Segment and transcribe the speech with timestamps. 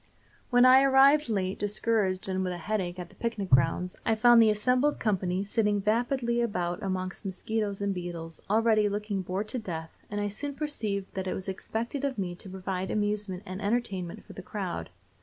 [0.49, 4.41] When I arrived late, discouraged and with a headache, at the picnic grounds, I found
[4.41, 9.95] the assembled company sitting vapidly about among mosquitoes and beetles, already looking bored to death,
[10.09, 14.25] and I soon perceived that it was expected of me to provide amusement and entertainment
[14.25, 14.89] for the crowd.